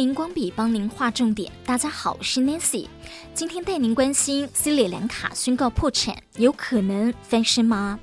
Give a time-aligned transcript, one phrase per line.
[0.00, 1.52] 荧光笔帮您画重点。
[1.66, 2.86] 大家好，我是 Nancy，
[3.34, 8.00] 今天带您关心斯里兰卡宣告破产，有可能翻身吗？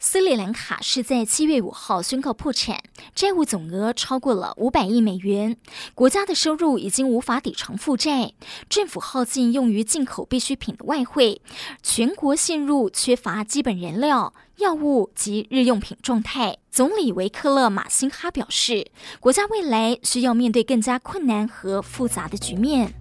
[0.00, 2.80] 斯里兰卡是在七月五号宣告破产，
[3.16, 5.56] 债务总额超过了五百亿美元，
[5.92, 8.32] 国家的收入已经无法抵偿负债，
[8.68, 11.42] 政府耗尽用于进口必需品的外汇，
[11.82, 16.58] 全国陷入缺乏基本燃料、药物及日用品状态。
[16.70, 18.86] 总理维克勒马辛哈表示，
[19.18, 22.94] 国家未来需要面对更加困难和复杂的局面。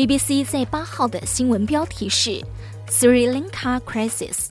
[0.00, 2.42] BBC 在八号的新闻标题是
[2.88, 4.46] “Sri Lanka Crisis: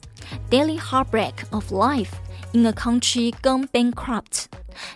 [0.48, 2.12] Daily Heartbreak of Life
[2.52, 4.44] in a Country Gone Bankrupt”，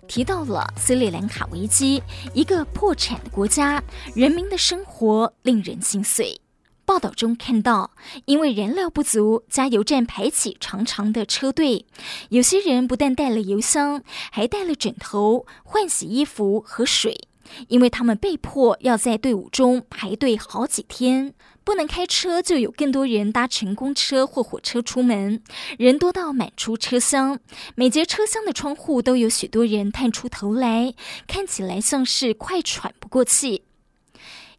[0.06, 2.00] 提到了斯里兰卡危机，
[2.34, 3.82] 一个破产的国家，
[4.14, 6.40] 人民的生活令人心碎。
[6.84, 7.90] 报道中看到，
[8.26, 11.84] 因为燃料不足，加油站排起长长的车队，
[12.28, 17.26] 有些人不但带了油箱，还带了枕头、换洗衣服和水。
[17.68, 25.42] 因为他们被迫要在队伍中排队好几天，不能开车，就有更多人搭乘公车或火车出门，
[25.78, 27.38] 人多到满出车厢，
[27.74, 30.94] 每节车厢的窗户都有许多人探出头来，
[31.26, 33.62] 看起来像是快喘不过气。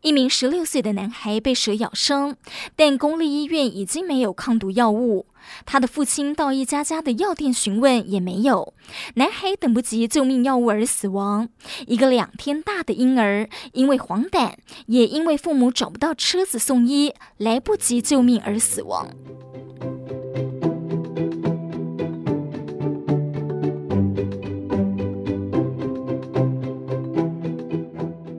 [0.02, 2.38] 一名十六岁的男孩被蛇咬伤，
[2.76, 5.26] 但公立医院已经没有抗毒药物。
[5.66, 8.74] 他的父亲到一家家的药店询问，也没有。
[9.16, 11.50] 男孩等不及救命药物而死亡。
[11.88, 14.54] 一个两天大的婴儿因为黄疸，
[14.88, 19.10] 也因为父母找不到车子送医，来不及救命而死亡。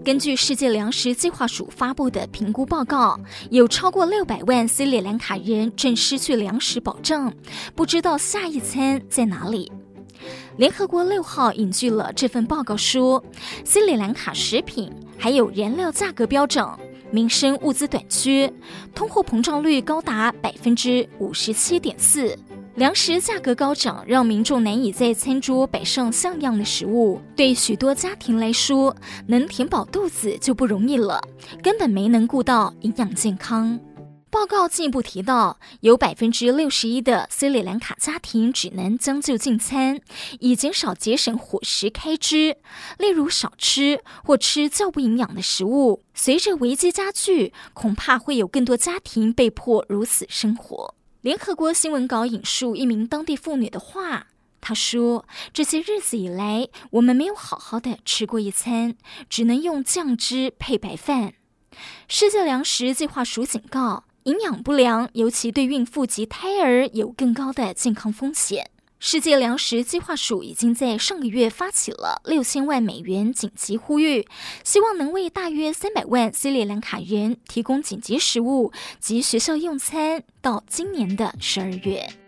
[0.06, 3.18] 根据世界粮食计划署发布的评估报告，
[3.50, 7.34] 有超过六百万斯里兰卡人正失去粮食保障，
[7.74, 9.72] 不知道下一餐在哪里。
[10.58, 13.20] 联合国六号引据了这份报告说，
[13.64, 16.78] 斯里兰卡食品还有燃料价格飙涨，
[17.10, 18.48] 民生物资短缺，
[18.94, 22.38] 通货膨胀率高达百分之五十七点四。
[22.76, 27.18] 粮食价格高涨，让民众难以在餐桌摆上像样的食物。
[27.34, 28.94] 对许多家庭来说，
[29.26, 31.18] 能填饱肚子就不容易了，
[31.62, 33.80] 根本没能顾到营养健康。
[34.28, 39.98] 报告进一步提到，有百分之六十一的斯里兰卡家庭只能将就进餐，
[40.40, 42.58] 以减少节省伙食开支，
[42.98, 46.02] 例如少吃或吃较不营养的食物。
[46.12, 50.95] 随着危机加剧，恐怕会有更多家庭被迫如此生活。
[51.26, 54.28] 联合国新闻稿引述一名当地妇女的话，
[54.60, 58.94] 她说：“这些日子以来，我们没有好好的吃过一餐，
[59.28, 61.34] 只能用酱汁配白饭。”
[62.06, 68.70] 世界粮食计划署警告，营养不良尤其对孕妇及胎儿有更高的健康风险。
[68.98, 74.26] 世界粮食计划署已经在上个月发起了六千万美元紧急呼吁，
[74.64, 82.25] 希望能为大约三百万斯里兰卡人提供紧急食物及学校用餐，到今年的十二月。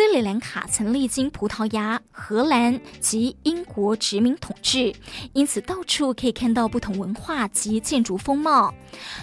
[0.00, 4.94] 斯里兰卡曾历经葡萄牙、荷兰及英国殖民统治，
[5.34, 8.72] 因此到处可以看到不同文化及建筑风貌。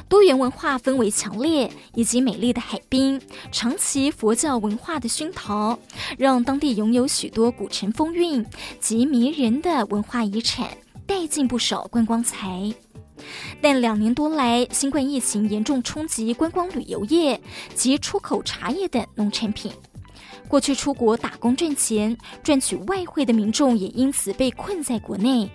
[0.07, 3.19] 多元文化氛围强烈，以及美丽的海滨，
[3.51, 5.79] 长期佛教文化的熏陶，
[6.15, 8.45] 让当地拥有许多古城风韵
[8.79, 10.69] 及迷人的文化遗产，
[11.07, 12.71] 带进不少观光财。
[13.59, 17.41] 但两年多来，新冠疫情严重冲击观光旅游业
[17.73, 19.71] 及出口茶叶等农产品。
[20.47, 25.49] 过去出国打工赚钱、赚取外汇的民众也因此被困在国内。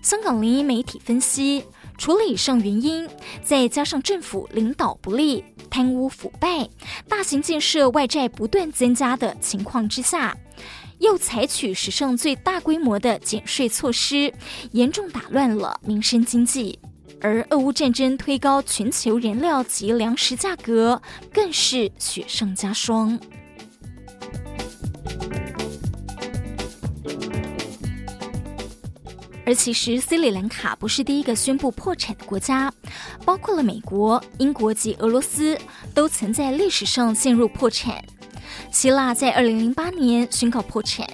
[0.00, 1.62] 香港联营媒体分析，
[1.98, 3.08] 除了以上原因，
[3.42, 6.68] 再加上政府领导不力、贪污腐败、
[7.08, 10.34] 大型建设外债不断增加的情况之下，
[10.98, 14.32] 又采取史上最大规模的减税措施，
[14.72, 16.78] 严重打乱了民生经济。
[17.20, 21.00] 而俄乌战争推高全球燃料及粮食价格，
[21.32, 23.18] 更是雪上加霜。
[29.46, 32.70] 而其实，斯里兰卡不是第一个宣布破产的国家，
[33.24, 35.56] 包括了美国、英国及俄罗斯，
[35.94, 38.04] 都曾在历史上陷入破产。
[38.72, 41.06] 希腊在二零零八年宣告破产，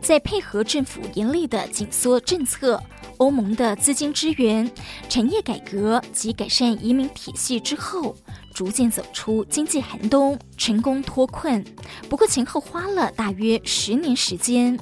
[0.00, 2.80] 在配合政府严厉的紧缩政策、
[3.16, 4.70] 欧盟的资金支援、
[5.08, 8.14] 产业改革及改善移民体系之后，
[8.54, 11.64] 逐渐走出经济寒冬，成功脱困。
[12.08, 14.78] 不过前后花了大约十年时间。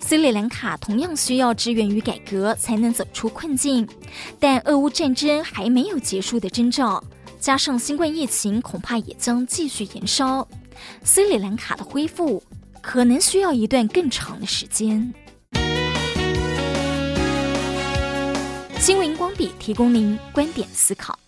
[0.00, 3.88] 斯里兰卡同样需要支援与改革才能走出困境，
[4.38, 7.02] 但俄乌战争还没有结束的征兆，
[7.40, 10.46] 加上新冠疫情恐怕也将继续延烧，
[11.02, 12.42] 斯里兰卡的恢复
[12.82, 15.12] 可能需要一段更长的时间。
[18.78, 21.18] 新闻光笔提供您观点思考。